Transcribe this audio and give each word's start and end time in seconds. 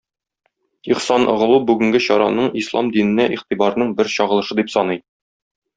Ихсаноглу 0.93 1.59
бүгенге 1.67 2.01
чараның 2.07 2.49
ислам 2.63 2.91
диненә 2.99 3.31
игътибарның 3.37 3.93
бер 4.01 4.11
чагылышы 4.19 4.63
дип 4.63 4.77
саный. 4.79 5.05